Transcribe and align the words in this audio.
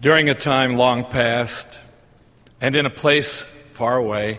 During 0.00 0.28
a 0.28 0.34
time 0.34 0.76
long 0.76 1.04
past 1.04 1.80
and 2.60 2.76
in 2.76 2.86
a 2.86 2.90
place 2.90 3.44
far 3.72 3.96
away, 3.96 4.38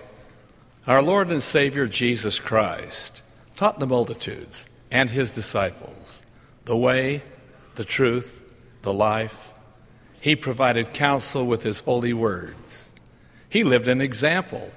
our 0.88 1.02
Lord 1.02 1.32
and 1.32 1.44
Savior 1.44 1.86
Jesus 1.86 2.40
Christ 2.40 3.22
taught 3.58 3.78
the 3.78 3.86
multitudes 3.86 4.66
and 4.90 5.10
his 5.10 5.32
disciples 5.32 6.24
the 6.64 6.78
way, 6.78 7.24
the 7.76 7.84
truth, 7.84 8.42
the 8.84 8.94
life. 8.94 9.52
He 10.22 10.38
provided 10.38 10.94
counsel 10.94 11.46
with 11.46 11.64
his 11.64 11.80
holy 11.80 12.14
words. 12.14 12.90
He 13.50 13.66
lived 13.66 13.90
an 13.90 14.00
example, 14.00 14.72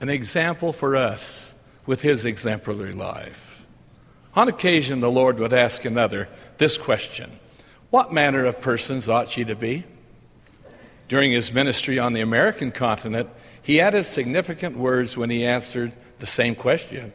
an 0.00 0.08
example 0.08 0.72
for 0.72 0.96
us 0.96 1.54
with 1.84 2.00
his 2.00 2.24
exemplary 2.24 2.94
life. 2.94 3.66
On 4.34 4.48
occasion, 4.48 5.00
the 5.00 5.10
Lord 5.10 5.38
would 5.38 5.52
ask 5.52 5.84
another 5.84 6.30
this 6.56 6.78
question 6.78 7.30
What 7.92 8.10
manner 8.10 8.46
of 8.46 8.62
persons 8.62 9.06
ought 9.06 9.36
ye 9.36 9.44
to 9.44 9.54
be? 9.54 9.84
During 11.08 11.30
his 11.30 11.52
ministry 11.52 11.98
on 11.98 12.14
the 12.14 12.22
American 12.22 12.72
continent, 12.72 13.28
he 13.60 13.82
added 13.82 14.04
significant 14.04 14.78
words 14.78 15.14
when 15.14 15.28
he 15.28 15.44
answered 15.44 15.92
the 16.18 16.26
same 16.26 16.54
question 16.54 17.12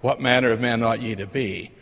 What 0.00 0.22
manner 0.22 0.50
of 0.50 0.62
men 0.62 0.82
ought 0.82 1.02
ye 1.02 1.14
to 1.16 1.26
be? 1.26 1.72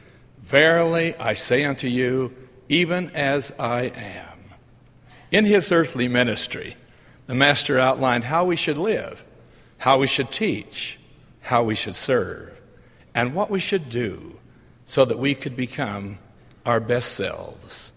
Verily, 0.41 1.15
I 1.15 1.35
say 1.35 1.63
unto 1.63 1.87
you, 1.87 2.35
even 2.69 3.13
as 3.15 3.53
I 3.61 3.93
am. 3.95 4.39
In 5.31 5.45
his 5.45 5.71
earthly 5.71 6.09
ministry, 6.09 6.75
the 7.29 7.37
Master 7.37 7.79
outlined 7.79 8.25
how 8.25 8.45
we 8.45 8.57
should 8.57 8.77
live, 8.77 9.23
how 9.79 9.99
we 9.99 10.09
should 10.09 10.33
teach, 10.33 10.99
how 11.43 11.63
we 11.63 11.77
should 11.77 11.95
serve, 11.95 12.61
and 13.15 13.37
what 13.37 13.51
we 13.51 13.61
should 13.61 13.89
do 13.89 14.41
so 14.85 15.05
that 15.05 15.21
we 15.21 15.37
could 15.37 15.55
become 15.55 16.19
our 16.67 16.81
best 16.81 17.13
selves. 17.13 17.92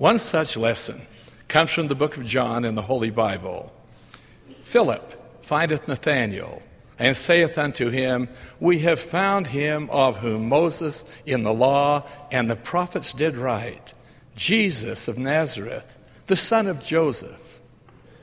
One 0.00 0.16
such 0.16 0.56
lesson 0.56 1.02
comes 1.46 1.70
from 1.72 1.88
the 1.88 1.94
book 1.94 2.16
of 2.16 2.24
John 2.24 2.64
in 2.64 2.74
the 2.74 2.80
Holy 2.80 3.10
Bible. 3.10 3.70
Philip 4.64 5.44
findeth 5.44 5.86
Nathanael 5.86 6.62
and 6.98 7.14
saith 7.14 7.58
unto 7.58 7.90
him, 7.90 8.30
We 8.60 8.78
have 8.78 8.98
found 8.98 9.48
him 9.48 9.90
of 9.90 10.16
whom 10.16 10.48
Moses 10.48 11.04
in 11.26 11.42
the 11.42 11.52
law 11.52 12.06
and 12.32 12.50
the 12.50 12.56
prophets 12.56 13.12
did 13.12 13.36
write, 13.36 13.92
Jesus 14.36 15.06
of 15.06 15.18
Nazareth, 15.18 15.98
the 16.28 16.34
son 16.34 16.66
of 16.66 16.82
Joseph. 16.82 17.60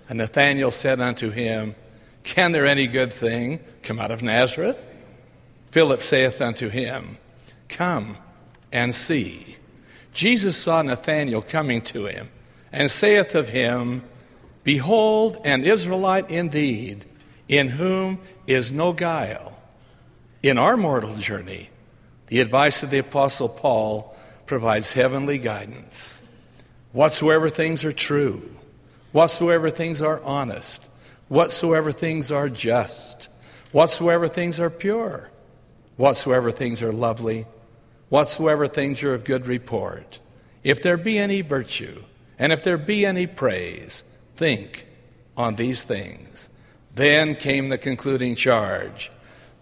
And 0.10 0.18
Nathanael 0.18 0.72
said 0.72 1.00
unto 1.00 1.30
him, 1.30 1.76
Can 2.24 2.54
there 2.54 2.66
any 2.66 2.88
good 2.88 3.14
thing 3.14 3.60
come 3.84 4.00
out 4.00 4.10
of 4.10 4.24
Nazareth? 4.24 4.84
Philip 5.70 6.02
saith 6.02 6.42
unto 6.42 6.70
him, 6.70 7.20
Come 7.70 8.18
and 8.72 8.96
see. 8.96 9.57
Jesus 10.18 10.58
saw 10.58 10.82
Nathanael 10.82 11.44
coming 11.44 11.84
to 11.84 12.08
him 12.08 12.28
and 12.72 12.90
saith 12.90 13.36
of 13.36 13.50
him, 13.50 14.02
Behold, 14.64 15.40
an 15.46 15.64
Israelite 15.64 16.32
indeed, 16.32 17.06
in 17.48 17.68
whom 17.68 18.18
is 18.48 18.72
no 18.72 18.94
guile. 18.94 19.56
In 20.42 20.58
our 20.58 20.76
mortal 20.76 21.16
journey, 21.18 21.70
the 22.28 22.40
advice 22.40 22.82
of 22.82 22.90
the 22.90 22.98
Apostle 22.98 23.48
Paul 23.48 24.18
provides 24.48 24.92
heavenly 24.92 25.38
guidance. 25.38 26.24
Whatsoever 26.94 27.48
things 27.48 27.86
are 27.86 27.94
true, 27.94 28.42
whatsoever 29.12 29.70
things 29.70 30.02
are 30.02 30.20
honest, 30.24 30.82
whatsoever 31.28 31.92
things 31.92 32.32
are 32.32 32.50
just, 32.50 33.28
whatsoever 33.72 34.28
things 34.28 34.60
are 34.60 34.72
pure, 34.72 35.30
whatsoever 35.96 36.50
things 36.50 36.82
are 36.82 36.92
lovely, 36.92 37.46
whatsoever 38.10 38.68
things 38.68 39.04
are 39.04 39.14
of 39.14 39.24
good 39.24 39.48
report, 39.48 40.20
if 40.64 40.82
there 40.82 40.98
be 40.98 41.18
any 41.18 41.42
virtue, 41.42 42.04
and 42.40 42.52
if 42.52 42.64
there 42.64 42.78
be 42.78 43.06
any 43.06 43.28
praise, 43.28 44.04
think 44.36 44.86
on 45.36 45.56
these 45.56 45.84
things. 45.84 46.50
Then 46.96 47.36
came 47.36 47.70
the 47.70 47.78
concluding 47.78 48.36
charge 48.36 49.12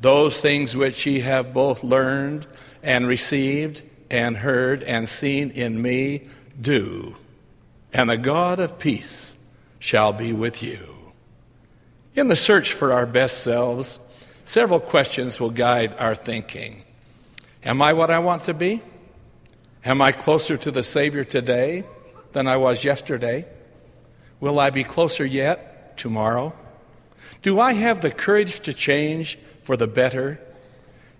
those 0.01 0.39
things 0.39 0.75
which 0.75 1.05
ye 1.05 1.22
have 1.22 1.53
both 1.53 1.84
learned 1.84 2.45
and 2.84 3.07
received 3.07 3.81
and 4.11 4.38
heard 4.38 4.84
and 4.84 5.09
seen 5.09 5.51
in 5.51 5.81
me, 5.81 6.28
do, 6.61 7.16
and 7.94 8.09
the 8.09 8.17
God 8.17 8.59
of 8.59 8.78
peace 8.78 9.35
shall 9.79 10.13
be 10.13 10.31
with 10.31 10.61
you. 10.61 10.95
In 12.16 12.28
the 12.28 12.35
search 12.35 12.73
for 12.73 12.94
our 12.94 13.05
best 13.05 13.41
selves, 13.41 14.00
several 14.45 14.79
questions 14.79 15.39
will 15.39 15.50
guide 15.50 15.95
our 15.97 16.16
thinking. 16.16 16.84
Am 17.66 17.81
I 17.81 17.94
what 17.94 18.12
I 18.12 18.20
want 18.20 18.46
to 18.46 18.53
be? 18.53 18.81
Am 19.84 20.02
I 20.02 20.12
closer 20.12 20.56
to 20.58 20.72
the 20.72 20.84
Savior 20.84 21.24
today? 21.24 21.84
than 22.36 22.48
I 22.48 22.58
was 22.58 22.84
yesterday? 22.84 23.46
Will 24.42 24.59
I 24.59 24.70
be 24.70 24.84
closer 24.84 25.26
yet 25.26 25.98
tomorrow? 25.98 26.53
Do 27.42 27.62
I 27.62 27.72
have 27.72 28.02
the 28.02 28.12
courage 28.12 28.59
to 28.62 28.74
change 28.74 29.40
for 29.64 29.78
the 29.78 29.88
better? 29.88 30.38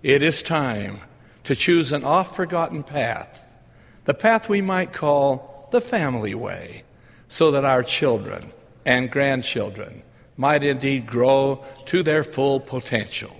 It 0.02 0.22
is 0.22 0.42
time 0.42 1.00
to 1.44 1.56
choose 1.56 1.90
an 1.90 2.04
oft 2.04 2.36
forgotten 2.36 2.82
path, 2.82 3.42
the 4.04 4.12
path 4.12 4.46
we 4.50 4.60
might 4.60 4.92
call 4.92 5.70
the 5.72 5.80
family 5.80 6.34
way, 6.34 6.82
so 7.28 7.50
that 7.52 7.64
our 7.64 7.82
children 7.82 8.52
and 8.84 9.10
grandchildren 9.10 10.02
might 10.36 10.64
indeed 10.64 11.06
grow 11.06 11.64
to 11.86 12.02
their 12.02 12.24
full 12.24 12.60
potential. 12.60 13.34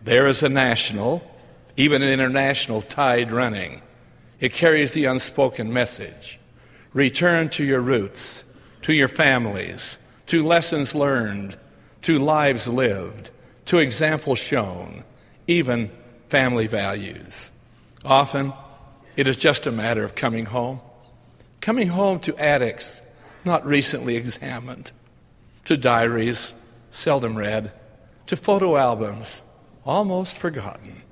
There 0.00 0.28
is 0.28 0.44
a 0.44 0.48
national, 0.48 1.28
even 1.78 2.02
an 2.02 2.08
international 2.08 2.82
tide 2.82 3.30
running. 3.30 3.80
It 4.40 4.52
carries 4.52 4.92
the 4.92 5.06
unspoken 5.06 5.72
message 5.72 6.38
Return 6.92 7.50
to 7.50 7.64
your 7.64 7.80
roots, 7.80 8.44
to 8.82 8.92
your 8.92 9.08
families, 9.08 9.98
to 10.26 10.42
lessons 10.42 10.94
learned, 10.94 11.56
to 12.02 12.18
lives 12.18 12.66
lived, 12.66 13.30
to 13.66 13.78
examples 13.78 14.38
shown, 14.38 15.04
even 15.46 15.90
family 16.28 16.66
values. 16.66 17.50
Often, 18.04 18.54
it 19.16 19.28
is 19.28 19.36
just 19.36 19.66
a 19.66 19.72
matter 19.72 20.02
of 20.02 20.14
coming 20.14 20.46
home. 20.46 20.80
Coming 21.60 21.88
home 21.88 22.20
to 22.20 22.36
attics 22.38 23.02
not 23.44 23.64
recently 23.66 24.16
examined, 24.16 24.90
to 25.66 25.76
diaries 25.76 26.52
seldom 26.90 27.36
read, 27.36 27.70
to 28.26 28.36
photo 28.36 28.76
albums 28.76 29.42
almost 29.84 30.36
forgotten. 30.36 31.02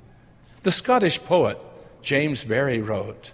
The 0.66 0.72
Scottish 0.72 1.22
poet 1.22 1.60
James 2.02 2.42
Barrie 2.42 2.80
wrote 2.80 3.30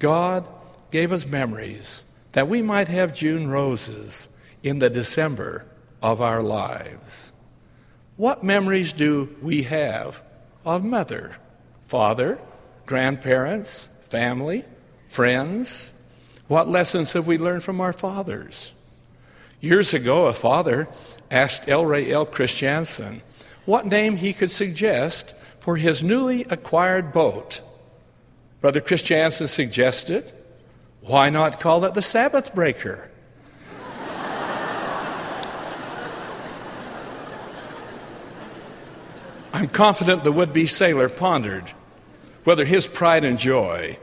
God 0.00 0.48
gave 0.90 1.12
us 1.12 1.24
memories 1.24 2.02
that 2.32 2.48
we 2.48 2.60
might 2.60 2.88
have 2.88 3.14
June 3.14 3.48
roses 3.48 4.28
in 4.64 4.80
the 4.80 4.90
December 4.90 5.64
of 6.02 6.20
our 6.20 6.42
lives. 6.42 7.30
What 8.16 8.42
memories 8.42 8.92
do 8.92 9.28
we 9.40 9.62
have 9.62 10.20
of 10.64 10.84
mother, 10.84 11.36
father, 11.86 12.40
grandparents, 12.84 13.88
family, 14.08 14.64
friends? 15.08 15.94
What 16.48 16.66
lessons 16.66 17.12
have 17.12 17.28
we 17.28 17.38
learned 17.38 17.62
from 17.62 17.80
our 17.80 17.92
fathers? 17.92 18.74
Years 19.60 19.94
ago, 19.94 20.26
a 20.26 20.32
father 20.32 20.88
asked 21.30 21.68
ElRay 21.68 22.10
L. 22.10 22.26
Christiansen 22.26 23.22
what 23.66 23.86
name 23.86 24.16
he 24.16 24.32
could 24.32 24.50
suggest 24.50 25.32
for 25.60 25.76
his 25.76 26.02
newly 26.02 26.44
acquired 26.44 27.12
boat. 27.12 27.60
Brother 28.60 28.80
Christiansen 28.80 29.48
suggested 29.48 30.32
why 31.02 31.30
not 31.30 31.60
call 31.60 31.86
it 31.86 31.94
the 31.94 32.02
Sabbath 32.02 32.54
breaker? 32.54 33.10
I'm 39.52 39.68
confident 39.68 40.24
the 40.24 40.32
would 40.32 40.52
be 40.52 40.66
sailor 40.66 41.08
pondered 41.08 41.72
whether 42.44 42.64
his 42.64 42.86
pride 42.86 43.24
and 43.24 43.38
joy 43.38 43.98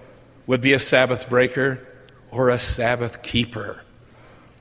would 0.45 0.61
be 0.61 0.73
a 0.73 0.79
Sabbath 0.79 1.29
breaker 1.29 1.79
or 2.31 2.49
a 2.49 2.59
Sabbath 2.59 3.21
keeper. 3.21 3.81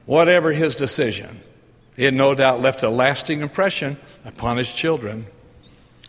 Whatever 0.07 0.53
his 0.53 0.77
decision, 0.77 1.41
it 1.97 2.15
no 2.15 2.35
doubt 2.35 2.61
left 2.61 2.83
a 2.83 2.91
lasting 2.91 3.41
impression 3.41 3.97
upon 4.25 4.57
his 4.57 4.73
children. 4.73 5.27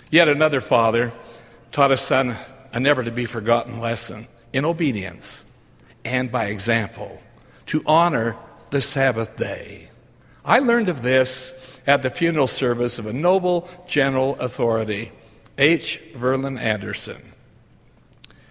Yet 0.09 0.30
another 0.30 0.62
father 0.62 1.13
taught 1.71 1.92
his 1.92 2.01
son 2.01 2.38
a 2.74 2.80
never 2.80 3.04
to 3.04 3.12
be 3.12 3.25
forgotten 3.25 3.80
lesson 3.80 4.27
in 4.54 4.65
obedience 4.65 5.44
and 6.06 6.31
by 6.31 6.45
example 6.45 7.21
to 7.68 7.83
honor 7.86 8.38
the 8.69 8.81
Sabbath 8.81 9.36
day. 9.36 9.89
I 10.45 10.59
learned 10.59 10.89
of 10.89 11.01
this 11.01 11.54
at 11.86 12.01
the 12.01 12.09
funeral 12.09 12.48
service 12.48 13.00
of 13.00 13.06
a 13.06 13.13
noble 13.13 13.69
general 13.88 14.36
authority, 14.39 15.12
H. 15.57 16.01
Verlin 16.15 16.60
Andersen. 16.60 17.33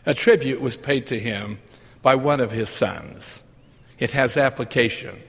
A 0.05 0.15
tribute 0.15 0.61
was 0.61 0.77
paid 0.77 1.07
to 1.09 1.19
him 1.19 1.59
by 2.03 2.15
one 2.15 2.41
of 2.41 2.53
his 2.53 2.69
sons. 2.69 3.43
It 3.99 4.11
has 4.11 4.37
application 4.37 5.23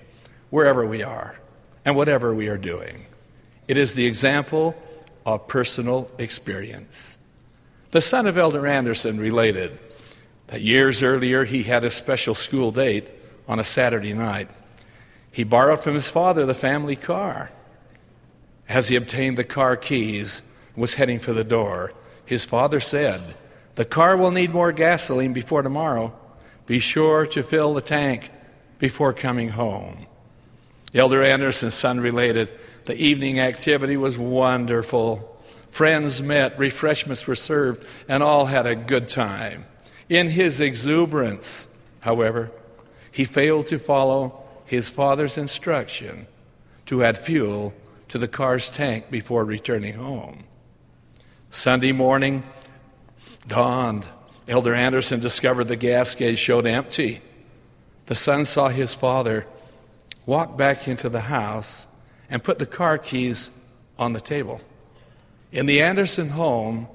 wherever 0.50 0.86
we 0.86 1.04
are 1.04 1.40
and 1.86 1.96
whatever 1.96 2.34
we 2.34 2.50
are 2.50 2.58
doing. 2.58 3.06
It 3.68 3.78
is 3.78 3.94
the 3.94 4.06
example 4.06 4.76
of 5.28 5.46
personal 5.46 6.10
experience. 6.18 7.18
The 7.92 8.00
son 8.00 8.28
of 8.28 8.38
Elder 8.38 8.66
Andersen 8.66 9.20
related 9.20 9.78
that 10.48 10.62
years 10.62 11.04
earlier 11.04 11.44
he 11.44 11.64
had 11.64 11.84
a 11.84 11.92
special 11.92 12.34
school 12.34 12.72
date 12.72 13.12
on 13.46 13.60
a 13.60 13.64
Saturday 13.64 14.14
night. 14.14 14.50
He 15.30 15.44
borrowed 15.44 15.82
from 15.82 15.96
his 15.96 16.10
father 16.10 16.46
the 16.46 16.54
family 16.54 16.96
car. 16.96 17.52
As 18.70 18.88
he 18.88 18.96
obtained 18.96 19.38
the 19.38 19.44
car 19.44 19.76
keys 19.76 20.42
and 20.74 20.82
was 20.82 20.94
heading 20.94 21.20
for 21.20 21.34
the 21.34 21.44
door, 21.44 21.92
his 22.26 22.46
father 22.46 22.80
said, 22.80 23.36
The 23.76 23.86
car 23.86 24.16
will 24.16 24.32
need 24.32 24.54
more 24.54 24.72
gasoline 24.72 25.34
before 25.34 25.62
tomorrow. 25.62 26.18
Be 26.66 26.80
sure 26.80 27.26
to 27.28 27.44
fill 27.44 27.74
the 27.74 27.82
tank 27.82 28.32
before 28.80 29.12
coming 29.12 29.50
home. 29.50 30.08
Elder 30.94 31.22
Andersen's 31.22 31.74
son 31.74 32.00
related, 32.00 32.50
The 32.88 32.96
evening 32.96 33.42
activity 33.42 33.98
was 33.98 34.18
wonderful. 34.18 35.38
Friends 35.70 36.24
met, 36.24 36.58
refreshments 36.58 37.28
were 37.28 37.36
served, 37.36 37.86
and 38.08 38.24
all 38.24 38.46
had 38.46 38.66
a 38.66 38.78
good 38.78 39.10
time. 39.10 39.66
In 40.08 40.30
his 40.30 40.62
exuberance, 40.62 41.68
however, 42.00 42.50
he 43.12 43.26
failed 43.26 43.68
to 43.68 43.78
follow 43.78 44.42
his 44.64 44.90
father's 44.90 45.38
instruction 45.38 46.28
to 46.86 47.04
add 47.04 47.18
fuel 47.18 47.74
to 48.08 48.18
the 48.18 48.28
car's 48.28 48.70
tank 48.70 49.12
before 49.12 49.44
returning 49.44 49.96
home. 49.96 50.46
Sunday 51.52 51.92
morning 51.92 52.44
dawned. 53.50 54.06
Elder 54.48 54.74
Andersen 54.74 55.20
discovered 55.20 55.66
the 55.66 55.76
gas 55.76 56.16
gauge 56.16 56.40
showed 56.40 56.66
empty. 56.66 57.20
The 58.06 58.16
son 58.16 58.46
saw 58.46 58.70
his 58.70 58.94
father 58.94 59.46
walk 60.26 60.58
back 60.58 60.88
into 60.88 61.10
the 61.10 61.20
house 61.20 61.87
and 62.30 62.44
put 62.44 62.60
the 62.60 62.66
car 62.66 62.98
keys 62.98 63.52
on 63.98 64.14
the 64.14 64.22
table. 64.22 64.62
In 65.52 65.66
the 65.66 65.82
Andersen 65.82 66.30
home, 66.30 66.88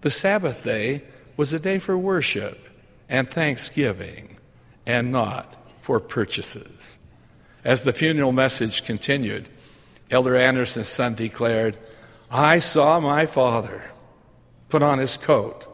the 0.00 0.10
Sabbath 0.10 0.62
day 0.62 1.02
was 1.36 1.52
a 1.52 1.58
day 1.58 1.78
for 1.78 1.96
worship 1.98 2.68
and 3.08 3.30
thanksgiving 3.30 4.36
and 4.86 5.10
not 5.10 5.56
for 5.82 6.00
purchases. 6.00 6.98
As 7.64 7.82
the 7.82 7.92
funeral 7.92 8.32
message 8.32 8.84
continued, 8.84 9.48
Elder 10.10 10.36
Andersen's 10.36 10.88
son 10.88 11.14
declared, 11.14 11.76
I 12.30 12.58
saw 12.58 13.00
my 13.00 13.26
father 13.26 13.82
put 14.68 14.82
on 14.82 14.98
his 14.98 15.16
coat, 15.16 15.66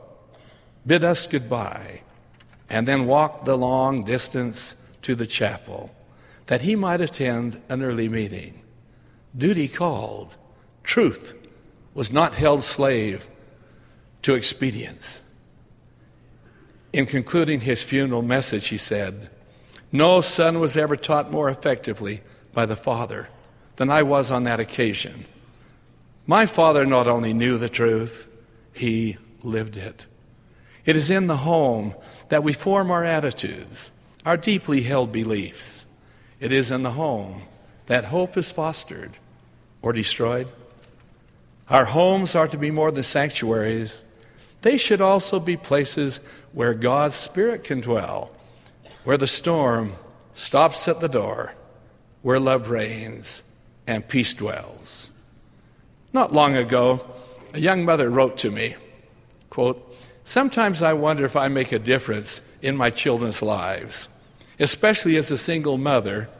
bid 0.86 1.04
us 1.04 1.26
goodbye, 1.26 2.02
and 2.68 2.88
then 2.88 3.06
walk 3.06 3.44
the 3.44 3.56
long 3.56 4.04
distance 4.04 4.76
to 5.02 5.14
the 5.14 5.26
chapel 5.26 5.94
that 6.46 6.62
he 6.62 6.76
might 6.76 7.00
attend 7.00 7.60
an 7.68 7.82
early 7.82 8.08
meeting. 8.08 8.63
Duty 9.36 9.66
called, 9.66 10.36
truth 10.84 11.34
was 11.92 12.12
not 12.12 12.34
held 12.34 12.62
slave 12.62 13.26
to 14.22 14.34
expedience. 14.34 15.20
In 16.92 17.06
concluding 17.06 17.60
his 17.60 17.82
funeral 17.82 18.22
message, 18.22 18.68
he 18.68 18.78
said, 18.78 19.28
No 19.90 20.20
son 20.20 20.60
was 20.60 20.76
ever 20.76 20.96
taught 20.96 21.32
more 21.32 21.48
effectively 21.48 22.20
by 22.52 22.66
the 22.66 22.76
father 22.76 23.28
than 23.76 23.90
I 23.90 24.04
was 24.04 24.30
on 24.30 24.44
that 24.44 24.60
occasion. 24.60 25.24
My 26.26 26.46
father 26.46 26.86
not 26.86 27.08
only 27.08 27.32
knew 27.32 27.58
the 27.58 27.68
truth, 27.68 28.28
he 28.72 29.16
lived 29.42 29.76
it. 29.76 30.06
It 30.86 30.94
is 30.94 31.10
in 31.10 31.26
the 31.26 31.38
home 31.38 31.94
that 32.28 32.44
we 32.44 32.52
form 32.52 32.90
our 32.92 33.04
attitudes, 33.04 33.90
our 34.24 34.36
deeply 34.36 34.82
held 34.82 35.10
beliefs. 35.10 35.86
It 36.38 36.52
is 36.52 36.70
in 36.70 36.84
the 36.84 36.92
home 36.92 37.42
that 37.86 38.06
hope 38.06 38.36
is 38.36 38.52
fostered 38.52 39.16
or 39.84 39.92
destroyed. 39.92 40.48
Our 41.68 41.84
homes 41.84 42.34
are 42.34 42.48
to 42.48 42.56
be 42.56 42.70
more 42.70 42.90
than 42.90 43.02
sanctuaries. 43.02 44.02
They 44.62 44.78
should 44.78 45.02
also 45.02 45.38
be 45.38 45.58
places 45.58 46.20
where 46.52 46.72
God's 46.72 47.14
Spirit 47.14 47.64
can 47.64 47.82
dwell, 47.82 48.30
where 49.04 49.18
the 49.18 49.26
storm 49.26 49.92
stops 50.32 50.88
at 50.88 51.00
the 51.00 51.08
door, 51.08 51.52
where 52.22 52.40
love 52.40 52.70
reigns 52.70 53.42
and 53.86 54.08
peace 54.08 54.32
dwells. 54.32 55.10
Not 56.14 56.32
long 56.32 56.56
ago, 56.56 57.04
a 57.52 57.60
young 57.60 57.84
mother 57.84 58.08
wrote 58.08 58.38
to 58.38 58.50
me, 58.50 58.76
quote, 59.50 59.94
Sometimes 60.24 60.80
I 60.80 60.94
wonder 60.94 61.26
if 61.26 61.36
I 61.36 61.48
make 61.48 61.72
a 61.72 61.78
difference 61.78 62.40
in 62.62 62.74
my 62.74 62.88
children's 62.88 63.42
lives, 63.42 64.08
especially 64.58 65.18
as 65.18 65.30
a 65.30 65.36
single 65.36 65.76
mother 65.76 66.30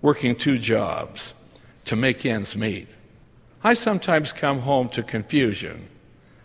working 0.00 0.36
two 0.36 0.56
jobs 0.56 1.34
to 1.84 1.96
make 1.96 2.24
ends 2.24 2.56
meet. 2.56 2.88
I 3.64 3.74
sometimes 3.74 4.32
come 4.32 4.60
home 4.60 4.88
to 4.90 5.02
confusion, 5.02 5.88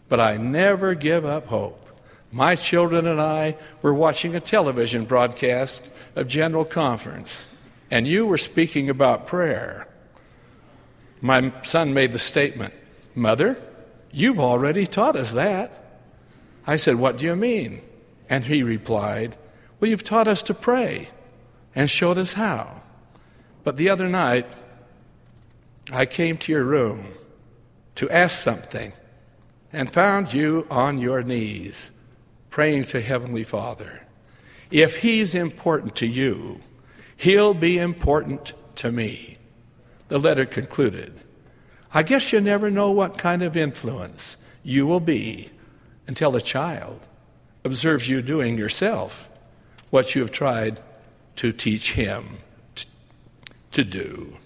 but 0.10 0.20
I 0.20 0.38
never 0.38 0.94
give 0.94 1.26
up 1.26 1.48
hope. 1.48 1.84
My 2.32 2.56
children 2.56 3.08
and 3.08 3.22
I 3.22 3.56
were 3.82 3.94
watching 3.94 4.36
a 4.36 4.40
television 4.40 5.06
broadcast 5.06 5.84
of 6.16 6.28
General 6.28 6.66
Conference, 6.66 7.48
and 7.90 8.08
you 8.08 8.26
were 8.26 8.38
speaking 8.38 8.90
about 8.90 9.28
prayer. 9.28 9.88
My 11.22 11.54
son 11.64 11.94
made 11.94 12.12
the 12.12 12.20
statement, 12.20 12.74
Mother, 13.16 13.58
you've 14.12 14.40
already 14.40 14.86
taught 14.86 15.16
us 15.16 15.34
that. 15.34 15.72
I 16.68 16.76
said, 16.76 16.96
What 16.96 17.18
do 17.18 17.26
you 17.26 17.36
mean? 17.36 17.82
And 18.30 18.44
he 18.44 18.62
replied, 18.62 19.36
Well, 19.80 19.90
you've 19.90 20.04
taught 20.04 20.28
us 20.28 20.42
to 20.44 20.54
pray 20.54 21.10
and 21.74 21.90
showed 21.90 22.18
us 22.18 22.34
how. 22.34 22.84
But 23.64 23.78
the 23.78 23.90
other 23.90 24.08
night, 24.08 24.46
I 25.92 26.06
came 26.06 26.38
to 26.38 26.52
your 26.52 26.64
room 26.64 27.14
to 27.96 28.10
ask 28.10 28.40
something 28.40 28.92
and 29.72 29.92
found 29.92 30.34
you 30.34 30.68
on 30.70 30.98
your 30.98 31.24
knees 31.24 31.92
praying 32.50 32.86
to 32.86 33.02
Heavenly 33.02 33.44
Father. 33.44 34.04
If 34.70 34.98
He's 34.98 35.34
important 35.34 35.96
to 35.98 36.08
you, 36.08 36.62
He'll 37.16 37.54
be 37.54 37.78
important 37.78 38.54
to 38.76 38.92
me. 38.92 39.38
The 40.08 40.20
letter 40.20 40.46
concluded 40.46 41.14
I 41.94 42.04
guess 42.04 42.34
you 42.34 42.42
never 42.42 42.70
know 42.70 42.92
what 42.92 43.18
kind 43.18 43.42
of 43.42 43.56
influence 43.56 44.36
you 44.64 44.86
will 44.86 45.00
be 45.00 45.50
until 46.06 46.36
a 46.36 46.42
child 46.42 47.00
observes 47.64 48.08
you 48.08 48.22
doing 48.22 48.58
yourself 48.58 49.30
what 49.90 50.14
you 50.14 50.22
have 50.22 50.32
tried 50.32 50.82
to 51.38 51.52
teach 51.54 51.94
him 51.94 52.38
to 53.72 53.84
do. 53.84 54.38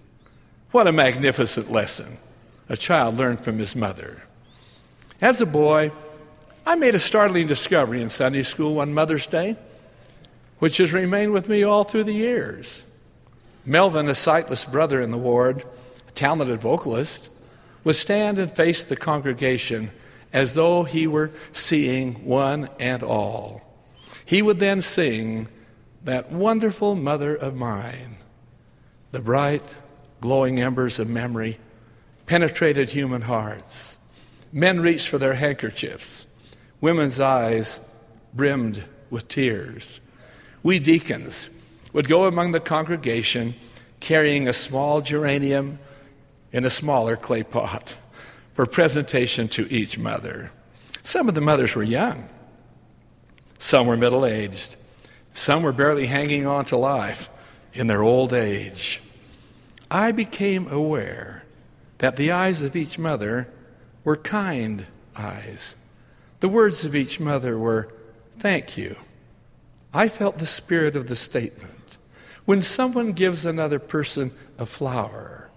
What 0.71 0.87
a 0.87 0.93
magnificent 0.93 1.69
lesson 1.69 2.17
a 2.69 2.77
child 2.77 3.17
learned 3.17 3.41
from 3.41 3.57
his 3.57 3.75
mother. 3.75 4.23
As 5.19 5.41
a 5.41 5.45
boy, 5.45 5.91
I 6.65 6.75
made 6.75 6.95
a 6.95 6.99
startling 6.99 7.47
discovery 7.47 8.01
in 8.01 8.09
Sunday 8.09 8.43
school 8.43 8.75
one 8.75 8.93
Mother's 8.93 9.27
Day, 9.27 9.57
which 10.59 10.77
has 10.77 10.93
remained 10.93 11.33
with 11.33 11.49
me 11.49 11.63
all 11.63 11.83
through 11.83 12.05
the 12.05 12.13
years. 12.13 12.83
Melvin, 13.65 14.07
a 14.07 14.15
sightless 14.15 14.63
brother 14.63 15.01
in 15.01 15.11
the 15.11 15.17
ward, 15.17 15.65
a 16.07 16.11
talented 16.11 16.61
vocalist, 16.61 17.27
would 17.83 17.97
stand 17.97 18.39
and 18.39 18.49
face 18.49 18.81
the 18.83 18.95
congregation 18.95 19.91
as 20.31 20.53
though 20.53 20.83
he 20.83 21.05
were 21.05 21.31
seeing 21.51 22.25
one 22.25 22.69
and 22.79 23.03
all. 23.03 23.61
He 24.23 24.41
would 24.41 24.59
then 24.59 24.81
sing, 24.81 25.49
That 26.05 26.31
wonderful 26.31 26.95
mother 26.95 27.35
of 27.35 27.55
mine, 27.55 28.15
the 29.11 29.19
bright, 29.19 29.73
glowing 30.21 30.61
embers 30.61 30.99
of 30.99 31.09
memory 31.09 31.57
penetrated 32.25 32.91
human 32.91 33.23
hearts. 33.23 33.97
Men 34.53 34.79
reached 34.79 35.09
for 35.09 35.17
their 35.17 35.33
handkerchiefs. 35.33 36.25
Women's 36.79 37.19
eyes 37.19 37.79
brimmed 38.33 38.83
with 39.09 39.27
tears. 39.27 39.99
We 40.63 40.79
deacons 40.79 41.49
would 41.93 42.07
go 42.07 42.25
among 42.25 42.51
the 42.51 42.59
congregation 42.59 43.55
carrying 43.99 44.47
a 44.47 44.53
small 44.53 45.01
geranium 45.01 45.79
in 46.51 46.65
a 46.65 46.69
smaller 46.69 47.17
clay 47.17 47.43
pot 47.43 47.95
for 48.53 48.65
presentation 48.65 49.47
to 49.49 49.71
each 49.71 49.97
mother. 49.97 50.51
Some 51.03 51.27
of 51.27 51.35
the 51.35 51.41
mothers 51.41 51.75
were 51.75 51.83
young, 51.83 52.27
some 53.57 53.87
were 53.87 53.97
middle 53.97 54.25
aged, 54.25 54.75
some 55.33 55.63
were 55.63 55.71
barely 55.71 56.05
hanging 56.05 56.45
on 56.45 56.65
to 56.65 56.77
life 56.77 57.29
in 57.73 57.87
their 57.87 58.03
old 58.03 58.33
age. 58.33 59.01
I 59.91 60.13
became 60.13 60.71
aware 60.71 61.43
that 61.97 62.15
the 62.15 62.31
eyes 62.31 62.61
of 62.61 62.77
each 62.77 62.97
mother 62.97 63.49
were 64.05 64.15
kind 64.15 64.85
eyes. 65.17 65.75
The 66.39 66.47
words 66.47 66.85
of 66.85 66.95
each 66.95 67.19
mother 67.19 67.57
were, 67.57 67.89
Thank 68.39 68.77
you. 68.77 68.95
I 69.93 70.07
felt 70.07 70.37
the 70.37 70.45
spirit 70.45 70.95
of 70.95 71.07
the 71.07 71.15
statement. 71.17 71.97
When 72.45 72.61
someone 72.61 73.11
gives 73.11 73.45
another 73.45 73.79
person 73.79 74.31
a 74.57 74.65
flower, 74.65 75.49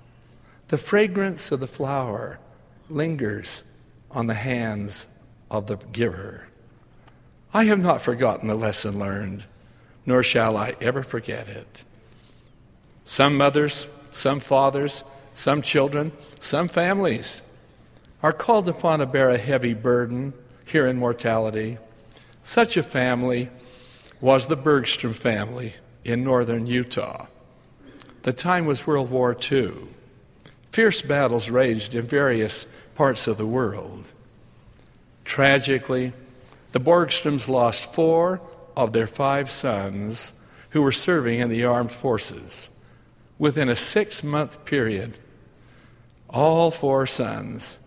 the 0.69 0.79
fragrance 0.79 1.53
of 1.53 1.61
the 1.61 1.69
flower 1.69 2.41
lingers 2.91 3.63
on 4.11 4.27
the 4.27 4.35
hands 4.35 5.07
of 5.49 5.69
the 5.69 5.77
giver. 5.77 6.49
I 7.55 7.65
have 7.65 7.79
not 7.79 8.03
forgotten 8.03 8.49
the 8.49 8.57
lesson 8.57 8.99
learned, 8.99 9.45
nor 10.05 10.25
shall 10.25 10.57
I 10.57 10.75
ever 10.81 11.05
forget 11.05 11.49
it. 11.49 11.85
Some 13.05 13.37
mothers, 13.37 13.87
some 14.15 14.41
fathers, 14.41 15.03
some 15.35 15.61
children, 15.61 16.13
some 16.41 16.69
families 16.69 17.43
are 18.23 18.33
called 18.33 18.69
upon 18.69 19.01
to 19.01 19.07
bear 19.07 19.29
a 19.29 19.37
heavy 19.37 19.75
burden 19.75 20.33
here 20.65 20.87
in 20.87 20.97
mortality. 20.97 21.77
Such 22.45 22.77
a 22.77 22.83
family 22.83 23.51
was 24.21 24.47
the 24.47 24.57
Borgstrom 24.57 25.15
family 25.15 25.75
in 26.05 26.25
northern 26.25 26.67
Utah. 26.67 27.27
The 28.23 28.33
time 28.33 28.65
was 28.65 28.87
World 28.87 29.11
War 29.11 29.37
II. 29.51 29.73
Fierce 30.73 31.03
battles 31.03 31.51
raged 31.51 31.95
in 31.95 32.07
various 32.07 32.67
parts 32.95 33.27
of 33.27 33.37
the 33.37 33.47
world. 33.47 34.07
Tragically, 35.25 36.13
the 36.73 36.81
Borgstroms 36.81 37.49
lost 37.49 37.93
four 37.93 38.41
of 38.77 38.93
their 38.93 39.07
five 39.07 39.51
sons 39.51 40.33
who 40.71 40.83
were 40.83 40.93
serving 40.93 41.41
in 41.41 41.49
the 41.49 41.65
armed 41.65 41.93
forces. 41.93 42.69
Within 43.39 43.69
a 43.69 43.77
six 43.77 44.23
month 44.23 44.65
period, 44.65 45.19
all 46.29 46.71
four 46.71 47.07
sons 47.07 47.79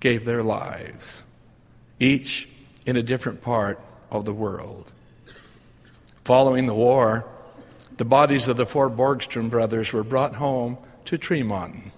gave 0.00 0.24
their 0.24 0.42
lives, 0.42 1.22
each 1.98 2.48
in 2.86 2.96
a 2.96 3.02
different 3.02 3.42
part 3.42 3.80
of 4.10 4.24
the 4.24 4.32
world. 4.32 4.90
Following 6.24 6.66
the 6.66 6.74
war, 6.74 7.24
the 7.96 8.04
bodies 8.04 8.48
of 8.48 8.56
the 8.56 8.66
four 8.66 8.88
Borgstrom 8.88 9.50
brothers 9.50 9.92
were 9.92 10.02
brought 10.02 10.36
home 10.36 10.78
to 11.04 11.18
Tremont, 11.18 11.92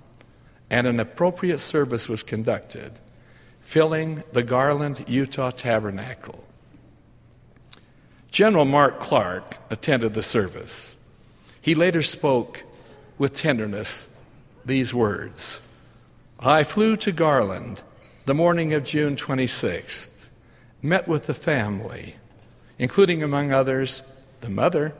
and 0.68 0.86
an 0.86 1.00
appropriate 1.00 1.60
service 1.60 2.08
was 2.08 2.22
conducted, 2.22 2.92
filling 3.62 4.22
the 4.32 4.42
Garland, 4.42 5.04
Utah 5.08 5.50
Tabernacle. 5.50 6.44
General 8.30 8.64
Mark 8.64 8.98
Clark 8.98 9.58
attended 9.70 10.14
the 10.14 10.22
service. 10.22 10.96
He 11.60 11.74
later 11.74 12.02
spoke 12.02 12.64
with 13.18 13.34
tenderness 13.34 14.08
these 14.64 14.94
words 14.94 15.58
I 16.38 16.64
flew 16.64 16.96
to 16.96 17.12
Garland 17.12 17.82
the 18.24 18.34
morning 18.34 18.72
of 18.72 18.84
June 18.84 19.16
26th, 19.16 20.08
met 20.80 21.08
with 21.08 21.26
the 21.26 21.34
family, 21.34 22.14
including, 22.78 23.22
among 23.22 23.52
others, 23.52 24.02
the 24.40 24.48
mother, 24.48 24.92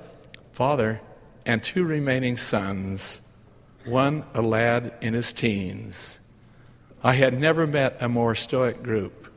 father, 0.52 1.00
and 1.46 1.62
two 1.62 1.84
remaining 1.84 2.36
sons, 2.36 3.20
one 3.84 4.24
a 4.34 4.42
lad 4.42 4.92
in 5.00 5.14
his 5.14 5.32
teens. 5.32 6.18
I 7.04 7.14
had 7.14 7.40
never 7.40 7.66
met 7.66 7.96
a 8.00 8.08
more 8.08 8.34
stoic 8.34 8.82
group. 8.82 9.32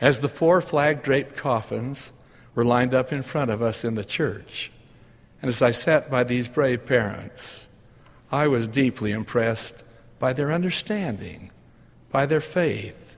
As 0.00 0.18
the 0.18 0.28
four 0.28 0.60
flag 0.60 1.02
draped 1.02 1.36
coffins 1.36 2.12
were 2.54 2.64
lined 2.64 2.94
up 2.94 3.12
in 3.12 3.22
front 3.22 3.50
of 3.50 3.62
us 3.62 3.84
in 3.84 3.94
the 3.94 4.04
church. 4.04 4.70
And 5.42 5.48
as 5.48 5.62
I 5.62 5.70
sat 5.70 6.10
by 6.10 6.24
these 6.24 6.48
brave 6.48 6.84
parents, 6.84 7.66
I 8.32 8.46
was 8.46 8.66
deeply 8.66 9.12
impressed 9.12 9.74
by 10.18 10.32
their 10.32 10.52
understanding, 10.52 11.50
by 12.10 12.26
their 12.26 12.40
faith, 12.40 13.16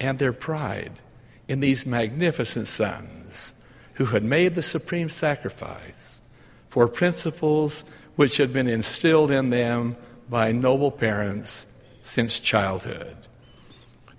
and 0.00 0.18
their 0.18 0.32
pride 0.32 1.00
in 1.48 1.60
these 1.60 1.86
magnificent 1.86 2.68
sons 2.68 3.54
who 3.94 4.06
had 4.06 4.24
made 4.24 4.54
the 4.54 4.62
supreme 4.62 5.08
sacrifice 5.08 6.20
for 6.68 6.88
principles 6.88 7.84
which 8.16 8.36
had 8.36 8.52
been 8.52 8.68
instilled 8.68 9.30
in 9.30 9.50
them 9.50 9.96
by 10.28 10.52
noble 10.52 10.90
parents 10.90 11.66
since 12.02 12.38
childhood. 12.40 13.16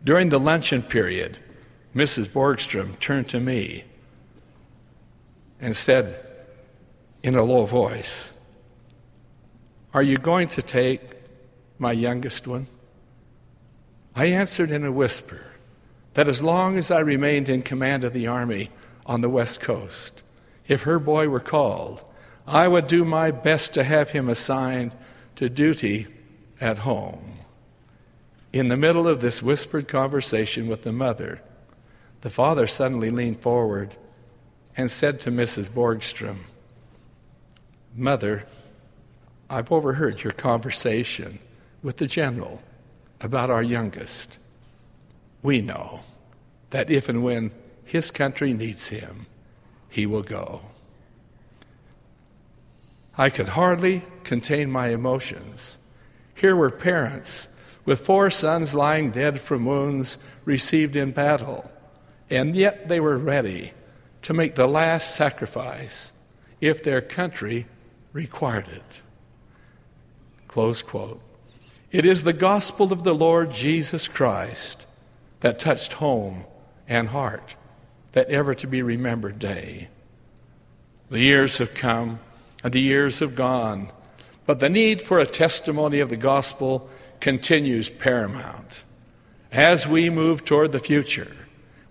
During 0.03 0.29
the 0.29 0.39
luncheon 0.39 0.81
period, 0.81 1.37
Mrs. 1.95 2.29
Borgstrom 2.29 2.99
turned 2.99 3.29
to 3.29 3.39
me 3.39 3.85
and 5.59 5.75
said 5.75 6.19
in 7.23 7.35
a 7.35 7.43
low 7.43 7.65
voice, 7.65 8.31
Are 9.95 10.03
you 10.03 10.17
going 10.17 10.49
to 10.49 10.61
take 10.61 10.99
my 11.79 11.93
youngest 11.93 12.47
one? 12.47 12.67
I 14.13 14.25
answered 14.25 14.69
in 14.69 14.83
a 14.83 14.91
whisper 14.91 15.41
that 16.15 16.27
as 16.27 16.43
long 16.43 16.77
as 16.77 16.91
I 16.91 16.99
remained 16.99 17.47
in 17.47 17.61
command 17.61 18.03
of 18.03 18.11
the 18.11 18.27
army 18.27 18.71
on 19.05 19.21
the 19.21 19.29
West 19.29 19.61
Coast, 19.61 20.21
if 20.67 20.81
her 20.81 20.99
boy 20.99 21.29
were 21.29 21.39
called, 21.39 22.03
I 22.45 22.67
would 22.67 22.87
do 22.87 23.05
my 23.05 23.31
best 23.31 23.73
to 23.75 23.85
have 23.85 24.09
him 24.09 24.27
assigned 24.27 24.93
to 25.37 25.47
duty 25.47 26.07
at 26.59 26.79
home. 26.79 27.37
In 28.51 28.67
the 28.67 28.75
middle 28.75 29.07
of 29.07 29.21
this 29.21 29.41
whispered 29.41 29.87
conversation 29.87 30.67
with 30.67 30.81
the 30.81 30.91
mother, 30.91 31.39
the 32.19 32.29
father 32.29 32.67
suddenly 32.67 33.11
leaned 33.11 33.39
forward 33.39 33.95
and 34.75 34.91
said 34.91 35.21
to 35.21 35.31
Mrs. 35.31 35.69
Borgstrom, 35.69 36.39
Mother, 37.95 38.45
I've 39.49 39.71
overheard 39.71 40.23
your 40.23 40.33
conversation 40.33 41.39
with 41.83 41.97
the 41.97 42.07
general 42.07 42.61
about 43.21 43.49
our 43.49 43.63
youngest. 43.63 44.37
We 45.43 45.61
know 45.61 46.01
that 46.71 46.89
if 46.89 47.09
and 47.09 47.23
when 47.23 47.51
his 47.83 48.09
country 48.11 48.53
needs 48.53 48.87
him, 48.87 49.27
he 49.89 50.05
will 50.05 50.23
go. 50.23 50.61
I 53.17 53.29
could 53.29 53.49
hardly 53.49 54.03
contain 54.23 54.69
my 54.69 54.89
emotions. 54.89 55.77
Here 56.33 56.55
were 56.55 56.71
parents 56.71 57.47
with 57.85 58.01
four 58.01 58.29
sons 58.29 58.73
lying 58.73 59.11
dead 59.11 59.39
from 59.39 59.65
wounds 59.65 60.17
received 60.43 60.95
in 60.95 61.11
battle, 61.11 61.69
and 62.29 62.55
yet 62.55 62.89
they 62.89 62.99
were 62.99 63.17
ready 63.17 63.71
to 64.23 64.33
make 64.33 64.55
the 64.55 64.67
last 64.67 65.15
sacrifice 65.15 66.11
if 66.59 66.83
their 66.83 66.99
country 66.99 67.67
required 68.11 68.67
it. 68.67 68.99
Close 70.55 70.81
quote. 70.81 71.19
It 71.91 72.05
is 72.05 72.23
the 72.23 72.31
gospel 72.31 72.93
of 72.93 73.03
the 73.03 73.13
Lord 73.13 73.51
Jesus 73.51 74.07
Christ 74.07 74.85
that 75.41 75.59
touched 75.59 75.91
home 75.91 76.45
and 76.87 77.09
heart 77.09 77.57
that 78.13 78.29
ever 78.29 78.55
to 78.55 78.65
be 78.65 78.81
remembered 78.81 79.37
day. 79.37 79.89
The 81.09 81.19
years 81.19 81.57
have 81.57 81.73
come 81.73 82.21
and 82.63 82.71
the 82.71 82.79
years 82.79 83.19
have 83.19 83.35
gone, 83.35 83.91
but 84.45 84.61
the 84.61 84.69
need 84.69 85.01
for 85.01 85.19
a 85.19 85.25
testimony 85.25 85.99
of 85.99 86.07
the 86.07 86.15
gospel 86.15 86.89
continues 87.19 87.89
paramount. 87.89 88.81
As 89.51 89.85
we 89.85 90.09
move 90.09 90.45
toward 90.45 90.71
the 90.71 90.79
future, 90.79 91.35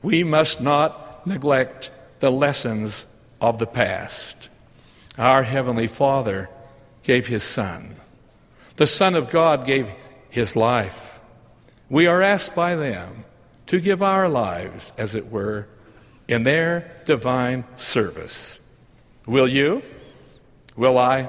we 0.01 0.25
must 0.25 0.63
not 0.63 1.27
neglect 1.27 1.91
the 2.21 2.33
lessons 2.33 3.05
of 3.43 3.59
the 3.59 3.67
past. 3.67 4.49
Our 5.19 5.43
Heavenly 5.43 5.87
Father 5.87 6.49
gave 7.03 7.27
His 7.27 7.43
Son. 7.43 7.97
The 8.77 8.87
Son 8.87 9.15
of 9.15 9.31
God 9.31 9.65
gave 9.65 9.93
His 10.31 10.57
life. 10.57 11.19
We 11.89 12.07
are 12.07 12.23
asked 12.23 12.55
by 12.55 12.75
them 12.75 13.25
to 13.67 13.81
give 13.81 14.03
our 14.03 14.29
lives, 14.29 14.93
as 14.99 15.15
it 15.15 15.31
were, 15.31 15.67
in 16.29 16.43
their 16.43 16.91
divine 17.05 17.65
service. 17.77 18.59
Will 19.27 19.49
you? 19.49 19.83
Will 20.77 20.99
I? 20.99 21.29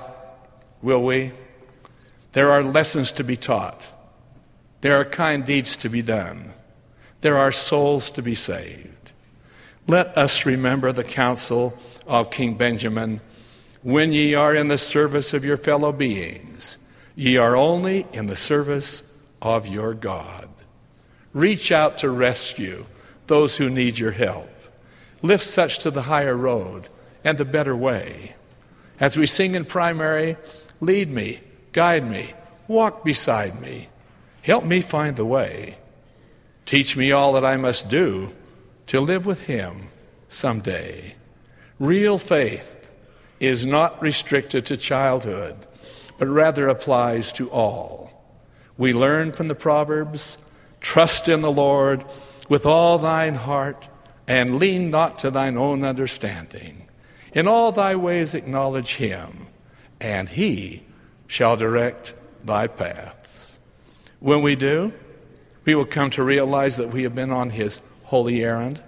Will 0.82 1.04
we? 1.04 1.32
There 2.34 2.52
are 2.52 2.64
lessons 2.64 3.12
to 3.14 3.24
be 3.24 3.38
taught. 3.38 3.86
There 4.82 5.00
are 5.00 5.06
kind 5.06 5.46
deeds 5.46 5.78
to 5.78 5.90
be 5.90 6.02
done. 6.02 6.52
There 7.22 7.38
are 7.38 7.52
souls 7.52 8.12
to 8.12 8.22
be 8.22 8.36
saved. 8.36 9.12
Let 9.88 10.18
us 10.18 10.46
remember 10.46 10.92
the 10.92 11.04
counsel 11.04 11.78
of 12.08 12.32
King 12.32 12.56
Benjamin 12.56 13.22
when 13.82 14.12
ye 14.12 14.34
are 14.34 14.56
in 14.56 14.68
the 14.68 14.78
service 14.78 15.34
of 15.34 15.46
your 15.46 15.58
fellow 15.58 15.92
beings, 15.92 16.78
ye 17.16 17.38
are 17.38 17.56
only 17.56 18.06
in 18.14 18.28
the 18.28 18.36
service 18.36 19.04
of 19.42 19.68
your 19.68 19.94
God. 19.94 20.50
Reach 21.34 21.72
out 21.72 21.98
to 22.00 22.10
rescue 22.10 22.86
those 23.28 23.58
who 23.58 23.70
need 23.70 23.98
your 23.98 24.12
help. 24.12 24.50
Lift 25.22 25.44
such 25.44 25.80
to 25.80 25.92
the 25.92 26.04
higher 26.04 26.36
road 26.36 26.90
and 27.24 27.38
the 27.38 27.46
better 27.46 27.76
way. 27.76 28.36
As 29.00 29.18
we 29.18 29.26
sing 29.26 29.56
in 29.56 29.66
primary, 29.66 30.38
lead 30.80 31.10
me, 31.10 31.42
guide 31.72 32.10
me, 32.10 32.34
walk 32.68 33.04
beside 33.04 33.60
me, 33.60 33.90
help 34.42 34.64
me 34.64 34.82
find 34.82 35.16
the 35.16 35.26
way. 35.26 35.78
Teach 36.66 36.96
me 36.96 37.12
all 37.12 37.34
that 37.34 37.46
I 37.46 37.58
must 37.58 37.90
do 37.90 38.32
to 38.88 39.00
live 39.00 39.26
with 39.26 39.46
Him 39.46 39.90
someday. 40.30 41.16
Real 41.80 42.18
faith 42.18 42.76
is 43.40 43.66
not 43.66 44.02
restricted 44.02 44.66
to 44.68 44.78
childhood, 44.78 45.56
but 46.18 46.28
rather 46.28 46.68
applies 46.68 47.32
to 47.34 47.50
all. 47.50 48.12
We 48.78 48.94
learn 48.94 49.32
from 49.32 49.48
the 49.48 49.56
Proverbs 49.56 50.38
trust 50.82 51.28
in 51.28 51.42
the 51.42 51.52
Lord 51.52 52.06
with 52.48 52.66
all 52.66 53.00
thine 53.00 53.36
heart, 53.36 53.88
and 54.28 54.60
lean 54.60 54.92
not 54.92 55.20
to 55.20 55.32
thine 55.32 55.58
own 55.58 55.84
understanding. 55.84 56.88
In 57.34 57.48
all 57.48 57.72
thy 57.72 57.96
ways 57.96 58.34
acknowledge 58.34 58.96
him, 58.96 59.48
and 60.00 60.30
he 60.30 60.84
shall 61.28 61.58
direct 61.58 62.14
thy 62.44 62.68
paths. 62.68 63.58
When 64.20 64.42
we 64.42 64.56
do, 64.56 64.94
we 65.66 65.76
will 65.76 65.86
come 65.86 66.12
to 66.12 66.24
realize 66.24 66.76
that 66.78 66.92
we 66.92 67.04
have 67.04 67.16
been 67.16 67.32
on 67.32 67.50
his 67.50 67.82
holy 68.04 68.44
errand, 68.44 68.82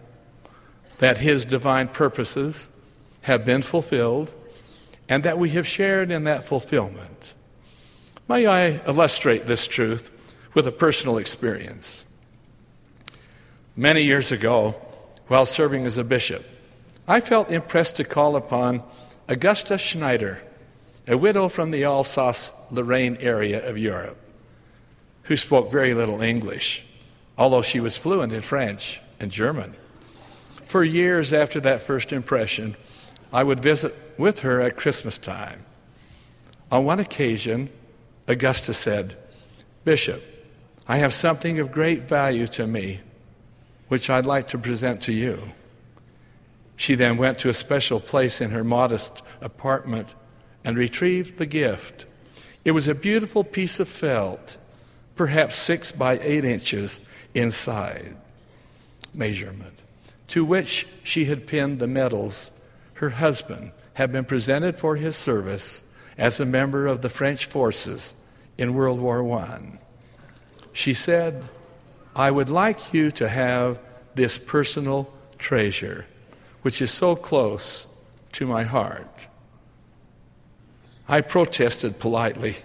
that 1.00 1.18
his 1.18 1.46
divine 1.46 1.88
purposes 1.88 2.70
have 3.22 3.44
been 3.44 3.64
fulfilled, 3.64 4.32
and 5.10 5.24
that 5.24 5.38
we 5.38 5.50
have 5.52 5.68
shared 5.68 6.12
in 6.12 6.26
that 6.26 6.46
fulfillment. 6.46 7.34
May 8.28 8.46
I 8.46 8.82
illustrate 8.86 9.46
this 9.46 9.68
truth 9.68 10.12
with 10.54 10.68
a 10.68 10.72
personal 10.72 11.18
experience. 11.18 12.06
Many 13.76 14.02
years 14.04 14.32
ago, 14.32 14.76
while 15.28 15.46
serving 15.46 15.86
as 15.86 15.98
a 15.98 16.04
bishop, 16.04 16.44
I 17.08 17.22
felt 17.22 17.52
impressed 17.52 17.98
to 17.98 18.04
call 18.04 18.36
upon 18.36 18.84
Augusta 19.30 19.78
Schneider, 19.78 20.42
a 21.08 21.18
widow 21.18 21.48
from 21.48 21.72
the 21.72 21.86
Alsace 21.86 22.52
Lorraine 22.70 23.18
area 23.20 23.66
of 23.68 23.78
Europe, 23.78 24.18
who 25.24 25.38
spoke 25.38 25.72
very 25.72 25.94
little 25.94 26.22
English, 26.22 26.84
although 27.38 27.62
she 27.62 27.80
was 27.80 27.98
fluent 27.98 28.34
in 28.34 28.42
French 28.42 29.00
and 29.20 29.32
German. 29.32 29.76
For 30.66 30.84
years 30.84 31.32
after 31.32 31.62
that 31.62 31.82
first 31.82 32.12
impression, 32.12 32.76
I 33.32 33.44
would 33.44 33.60
visit 33.60 33.96
with 34.18 34.40
her 34.40 34.62
at 34.62 34.78
Christmas 34.78 35.18
time. 35.18 35.66
On 36.72 36.86
one 36.86 37.00
occasion, 37.00 37.70
Augusta 38.28 38.74
said, 38.74 39.16
Bishop, 39.84 40.24
I 40.88 40.98
have 40.98 41.14
something 41.14 41.60
of 41.60 41.72
great 41.72 42.04
value 42.04 42.48
to 42.48 42.68
me, 42.68 43.02
which 43.88 44.10
I'd 44.10 44.26
like 44.26 44.50
to 44.50 44.58
present 44.58 45.02
to 45.04 45.14
you. 45.14 45.52
She 46.76 46.96
then 46.96 47.18
went 47.18 47.40
to 47.40 47.50
a 47.50 47.54
special 47.54 48.00
place 48.00 48.40
in 48.42 48.52
her 48.52 48.64
modest 48.64 49.22
apartment 49.42 50.14
and 50.64 50.78
retrieved 50.78 51.38
the 51.38 51.46
gift. 51.46 52.06
It 52.66 52.72
was 52.72 52.88
a 52.88 52.96
beautiful 52.96 53.44
piece 53.44 53.80
of 53.80 53.88
felt, 53.88 54.58
perhaps 55.16 55.56
six 55.56 55.92
by 55.92 56.20
eight 56.20 56.46
inches 56.46 57.00
inside 57.34 58.16
measurement 59.14 59.82
to 60.28 60.44
which 60.44 60.88
she 61.04 61.26
had 61.26 61.48
pinned 61.48 61.80
the 61.80 61.88
medals 61.88 62.52
her 62.98 63.12
husband 63.12 63.72
had 63.94 64.12
been 64.12 64.26
presented 64.26 64.78
for 64.78 64.96
his 64.96 65.16
service 65.16 65.84
as 66.18 66.40
a 66.40 66.46
member 66.46 66.88
of 66.88 67.02
the 67.02 67.10
French 67.10 67.46
forces 67.46 68.16
in 68.58 68.74
World 68.74 69.00
War 69.00 69.24
I. 69.40 69.80
She 70.74 70.94
said, 70.94 71.48
I 72.16 72.32
would 72.32 72.50
like 72.50 72.94
you 72.94 73.12
to 73.12 73.28
have 73.28 73.80
this 74.16 74.38
personal 74.38 75.14
treasure, 75.38 76.06
which 76.64 76.82
is 76.82 76.92
so 76.92 77.16
close 77.16 77.86
to 78.34 78.48
my 78.48 78.64
heart. 78.64 79.08
I 81.08 81.22
protested 81.22 82.00
politely 82.00 82.58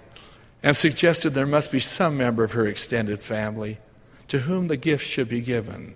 and 0.63 0.75
suggested 0.75 1.31
there 1.31 1.47
must 1.47 1.71
be 1.71 1.81
some 1.81 2.17
member 2.17 2.45
of 2.45 2.53
her 2.53 2.67
extended 2.67 3.23
family 3.23 3.79
to 4.29 4.41
whom 4.41 4.69
the 4.69 4.77
gift 4.77 5.07
should 5.07 5.29
be 5.29 5.41
given. 5.43 5.95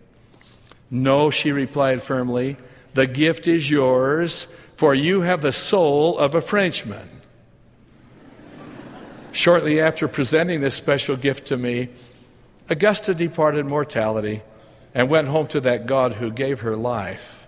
No, 0.91 1.31
she 1.31 1.53
replied 1.53 2.03
firmly, 2.03 2.57
the 2.97 3.07
gift 3.07 3.47
is 3.47 3.71
yours, 3.71 4.49
for 4.77 4.95
you 4.95 5.21
have 5.21 5.43
the 5.43 5.53
soul 5.53 6.19
of 6.19 6.35
a 6.35 6.41
Frenchman. 6.41 7.09
Shortly 9.33 9.81
after 9.81 10.09
presenting 10.09 10.61
this 10.61 10.75
special 10.75 11.15
gift 11.15 11.49
to 11.49 11.59
me, 11.59 11.91
Augusta 12.71 13.15
departed 13.15 13.67
mortality 13.67 14.43
and 14.95 15.11
went 15.11 15.29
home 15.29 15.47
to 15.49 15.61
that 15.61 15.87
God 15.87 16.15
who 16.15 16.31
gave 16.31 16.61
her 16.61 16.75
life. 16.75 17.47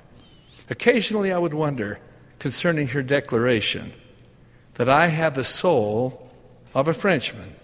Occasionally, 0.68 1.32
I 1.32 1.38
would 1.38 1.54
wonder 1.54 1.98
concerning 2.38 2.88
her 2.88 3.02
declaration 3.02 3.94
that 4.74 4.90
I 4.90 5.06
had 5.06 5.34
the 5.34 5.44
soul 5.44 6.30
of 6.74 6.88
a 6.88 6.94
Frenchman. 6.94 7.54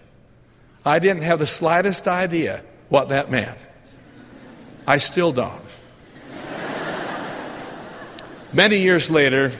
I 0.83 0.97
didn't 0.97 1.21
have 1.21 1.37
the 1.37 1.47
slightest 1.47 2.07
idea 2.07 2.63
what 2.89 3.09
that 3.09 3.29
meant. 3.29 3.59
I 4.87 4.97
still 4.97 5.31
don't. 5.31 5.61
Many 8.55 8.77
years 8.77 9.11
later, 9.11 9.51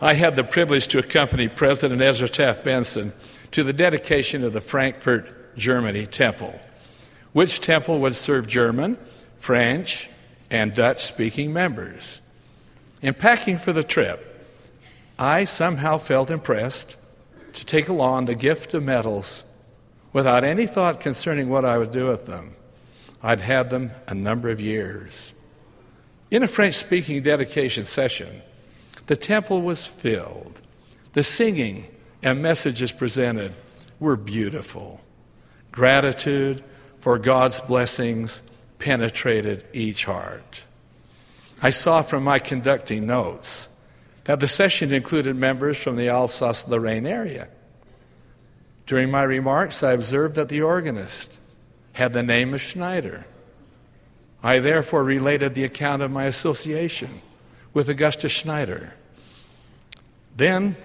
I 0.00 0.14
had 0.14 0.36
the 0.36 0.44
privilege 0.44 0.86
to 0.88 1.00
accompany 1.00 1.48
President 1.48 2.00
Ezra 2.00 2.28
Taft 2.28 2.62
Benson 2.62 3.12
to 3.50 3.64
the 3.64 3.72
dedication 3.72 4.44
of 4.44 4.52
the 4.52 4.60
Frankfurt, 4.60 5.56
Germany 5.56 6.06
temple, 6.06 6.60
which 7.32 7.60
temple 7.60 7.98
would 7.98 8.14
serve 8.14 8.46
German, 8.46 8.98
French, 9.40 10.08
and 10.48 10.76
Dutch 10.76 11.04
speaking 11.04 11.52
members. 11.52 12.20
In 13.02 13.14
packing 13.14 13.58
for 13.58 13.72
the 13.72 13.82
trip, 13.82 14.46
I 15.18 15.44
somehow 15.44 15.98
felt 15.98 16.30
impressed 16.30 16.94
to 17.54 17.66
take 17.66 17.88
along 17.88 18.26
the 18.26 18.36
gift 18.36 18.74
of 18.74 18.84
medals 18.84 19.42
without 20.12 20.44
any 20.44 20.68
thought 20.68 21.00
concerning 21.00 21.48
what 21.48 21.64
I 21.64 21.78
would 21.78 21.90
do 21.90 22.06
with 22.06 22.26
them. 22.26 22.54
I'd 23.24 23.40
had 23.40 23.70
them 23.70 23.90
a 24.06 24.14
number 24.14 24.50
of 24.50 24.60
years. 24.60 25.33
In 26.34 26.42
a 26.42 26.48
French 26.48 26.74
speaking 26.74 27.22
dedication 27.22 27.84
session, 27.84 28.42
the 29.06 29.14
temple 29.14 29.62
was 29.62 29.86
filled. 29.86 30.60
The 31.12 31.22
singing 31.22 31.86
and 32.24 32.42
messages 32.42 32.90
presented 32.90 33.54
were 34.00 34.16
beautiful. 34.16 35.00
Gratitude 35.70 36.64
for 36.98 37.20
God's 37.20 37.60
blessings 37.60 38.42
penetrated 38.80 39.64
each 39.72 40.06
heart. 40.06 40.64
I 41.62 41.70
saw 41.70 42.02
from 42.02 42.24
my 42.24 42.40
conducting 42.40 43.06
notes 43.06 43.68
that 44.24 44.40
the 44.40 44.48
session 44.48 44.92
included 44.92 45.36
members 45.36 45.78
from 45.78 45.94
the 45.94 46.08
Alsace 46.08 46.66
Lorraine 46.66 47.06
area. 47.06 47.46
During 48.88 49.08
my 49.08 49.22
remarks, 49.22 49.84
I 49.84 49.92
observed 49.92 50.34
that 50.34 50.48
the 50.48 50.62
organist 50.62 51.38
had 51.92 52.12
the 52.12 52.24
name 52.24 52.54
of 52.54 52.60
Schneider. 52.60 53.24
I 54.44 54.58
therefore 54.58 55.02
related 55.02 55.54
the 55.54 55.64
account 55.64 56.02
of 56.02 56.10
my 56.10 56.26
association 56.26 57.22
with 57.72 57.88
Augusta 57.88 58.28
Schneider. 58.28 58.92
Then 60.36 60.76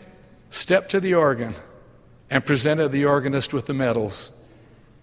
stepped 0.49 0.91
to 0.91 1.01
the 1.01 1.15
organ 1.15 1.55
and 2.29 2.45
presented 2.45 2.93
the 2.93 3.03
organist 3.03 3.51
with 3.51 3.65
the 3.65 3.73
medals, 3.73 4.31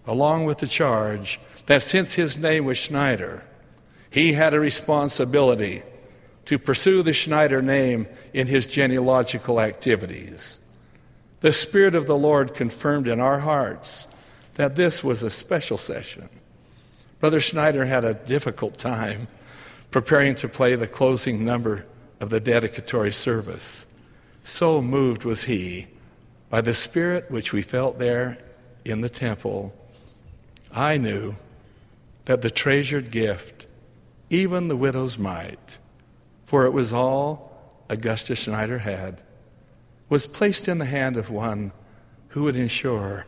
along 0.07 0.45
with 0.45 0.57
the 0.57 0.65
charge 0.65 1.39
that 1.67 1.83
since 1.83 2.15
his 2.15 2.35
name 2.35 2.65
was 2.65 2.79
Schneider, 2.79 3.43
he 4.09 4.33
had 4.33 4.55
a 4.55 4.59
responsibility 4.59 5.83
to 6.45 6.57
pursue 6.57 7.03
the 7.03 7.13
Schneider 7.13 7.61
name 7.61 8.07
in 8.33 8.47
his 8.47 8.65
genealogical 8.65 9.61
activities. 9.61 10.57
The 11.41 11.53
Spirit 11.53 11.93
of 11.93 12.07
the 12.07 12.17
Lord 12.17 12.55
confirmed 12.55 13.07
in 13.07 13.19
our 13.19 13.39
hearts 13.39 14.07
that 14.55 14.73
this 14.73 15.03
was 15.03 15.21
a 15.21 15.29
special 15.29 15.77
session 15.77 16.27
Brother 17.19 17.39
Schneider 17.39 17.85
had 17.85 18.05
a 18.05 18.13
difficult 18.13 18.77
time 18.77 19.27
preparing 19.89 20.35
to 20.35 20.47
play 20.47 20.75
the 20.75 20.87
closing 20.87 21.43
number 21.43 21.85
of 22.19 22.29
the 22.29 22.39
dedicatory 22.39 23.11
service. 23.11 23.85
So 24.43 24.81
moved 24.81 25.23
was 25.23 25.43
he 25.43 25.87
by 26.49 26.61
the 26.61 26.73
spirit 26.73 27.29
which 27.29 27.51
we 27.53 27.61
felt 27.61 27.99
there 27.99 28.37
in 28.85 29.01
the 29.01 29.09
temple. 29.09 29.73
I 30.71 30.97
knew 30.97 31.35
that 32.25 32.41
the 32.41 32.51
treasured 32.51 33.11
gift, 33.11 33.65
even 34.29 34.67
the 34.67 34.75
widow's 34.75 35.17
mite, 35.17 35.77
for 36.45 36.65
it 36.65 36.71
was 36.71 36.93
all 36.93 37.51
Augusta 37.89 38.35
Schneider 38.35 38.79
had, 38.79 39.21
was 40.09 40.27
placed 40.27 40.67
in 40.67 40.77
the 40.77 40.85
hand 40.85 41.17
of 41.17 41.29
one 41.29 41.71
who 42.29 42.43
would 42.43 42.55
ensure 42.55 43.25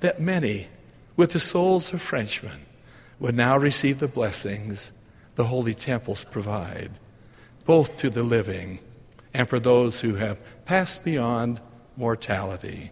that 0.00 0.20
many, 0.20 0.68
with 1.16 1.32
the 1.32 1.40
souls 1.40 1.92
of 1.92 2.02
Frenchmen, 2.02 2.66
would 3.20 3.36
now 3.36 3.56
receive 3.56 4.00
the 4.00 4.08
blessings 4.08 4.90
the 5.36 5.44
holy 5.44 5.74
temples 5.74 6.24
provide, 6.24 6.90
both 7.64 7.96
to 7.98 8.10
the 8.10 8.22
living 8.22 8.80
and 9.32 9.48
for 9.48 9.60
those 9.60 10.00
who 10.00 10.16
have 10.16 10.40
passed 10.64 11.04
beyond 11.04 11.60
mortality. 11.96 12.90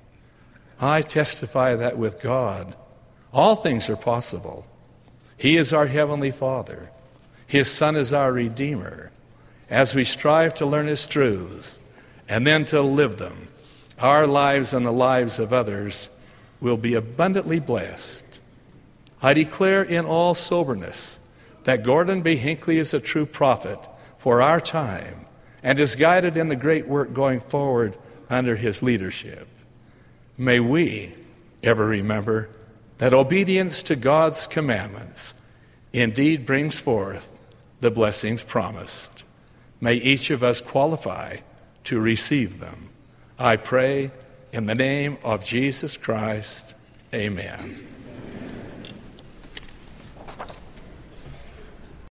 I 0.81 1.03
testify 1.03 1.75
that 1.75 1.99
with 1.99 2.21
God, 2.21 2.77
all 3.33 3.57
things 3.57 3.91
are 3.91 3.97
possible. 3.97 4.67
He 5.37 5.57
is 5.57 5.73
our 5.73 5.87
Heavenly 5.87 6.31
Father, 6.31 6.91
His 7.47 7.71
Son 7.71 7.97
is 7.97 8.13
our 8.13 8.33
Redeemer. 8.33 9.11
As 9.71 9.95
we 9.95 10.05
strive 10.05 10.55
to 10.55 10.67
learn 10.67 10.87
His 10.87 11.05
truths 11.07 11.79
and 12.29 12.47
then 12.47 12.65
to 12.67 12.81
live 12.81 13.19
them, 13.19 13.49
our 13.99 14.27
lives 14.27 14.73
and 14.73 14.87
the 14.87 14.93
lives 14.93 15.39
of 15.39 15.53
others 15.53 16.09
will 16.61 16.77
be 16.77 16.95
abundantly 16.95 17.61
blessed. 17.61 18.38
I 19.23 19.35
declare 19.35 19.83
in 19.83 20.05
all 20.05 20.35
soberness 20.35 21.19
that 21.65 21.83
Gordon 21.83 22.23
B. 22.23 22.37
Hinckley 22.37 22.79
is 22.79 22.95
a 22.95 23.01
true 23.01 23.27
prophet 23.27 23.79
for 24.19 24.41
our 24.41 24.61
time 24.61 25.27
and 25.63 25.79
is 25.79 25.97
guided 25.97 26.37
in 26.37 26.49
the 26.49 26.57
great 26.57 26.87
work 26.87 27.13
going 27.13 27.41
forward 27.41 27.97
under 28.31 28.57
his 28.57 28.83
leadership. 28.83 29.49
May 30.37 30.61
we 30.61 31.15
ever 31.63 31.87
remember 31.87 32.49
that 32.99 33.15
obedience 33.15 33.83
to 33.85 33.97
God's 33.97 34.47
commandments 34.47 35.35
indeed 35.93 36.47
brings 36.47 36.79
forth 36.79 37.29
the 37.81 37.91
blessings 37.91 38.43
promised. 38.43 39.25
May 39.81 39.95
each 39.95 40.31
of 40.31 40.43
us 40.43 40.61
qualify 40.61 41.39
to 41.85 42.01
receive 42.01 42.61
them. 42.61 42.91
I 43.39 43.57
pray 43.57 44.11
in 44.53 44.67
the 44.67 44.75
name 44.75 45.19
of 45.23 45.45
Jesus 45.45 45.97
Christ. 45.97 46.75
Amen. 47.15 47.98